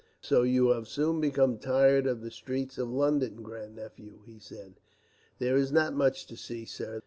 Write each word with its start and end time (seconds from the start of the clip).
"So 0.19 0.41
you 0.41 0.69
have 0.69 0.87
soon 0.87 1.21
become 1.21 1.59
tired 1.59 2.07
of 2.07 2.21
the 2.21 2.31
streets 2.31 2.79
of 2.79 2.89
London, 2.89 3.43
Grandnephew!" 3.43 4.21
he 4.25 4.39
said. 4.39 4.79
"There 5.37 5.55
is 5.57 5.71
not 5.71 5.93
much 5.93 6.25
to 6.25 6.35
see, 6.35 6.65
sir. 6.65 6.99